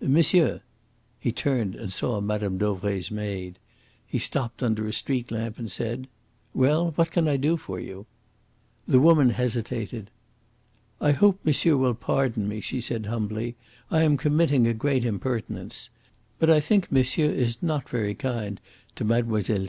"Monsieur!" 0.00 0.60
He 1.20 1.30
turned 1.30 1.76
and 1.76 1.92
saw 1.92 2.20
Mme. 2.20 2.56
Dauvray's 2.56 3.12
maid. 3.12 3.60
He 4.04 4.18
stopped 4.18 4.60
under 4.60 4.88
a 4.88 4.92
street 4.92 5.30
lamp, 5.30 5.56
and 5.56 5.70
said: 5.70 6.08
"Well, 6.52 6.90
what 6.96 7.12
can 7.12 7.28
I 7.28 7.36
do 7.36 7.56
for 7.56 7.78
you?" 7.78 8.04
The 8.88 8.98
woman 8.98 9.30
hesitated. 9.30 10.10
"I 11.00 11.12
hope 11.12 11.38
monsieur 11.44 11.76
will 11.76 11.94
pardon 11.94 12.48
me," 12.48 12.60
she 12.60 12.80
said 12.80 13.06
humbly. 13.06 13.54
"I 13.88 14.02
am 14.02 14.16
committing 14.16 14.66
a 14.66 14.74
great 14.74 15.04
impertinence. 15.04 15.90
But 16.40 16.50
I 16.50 16.58
think 16.58 16.90
monsieur 16.90 17.26
is 17.30 17.62
not 17.62 17.88
very 17.88 18.16
kind 18.16 18.60
to 18.96 19.04
Mlle. 19.04 19.40
Celie." 19.42 19.66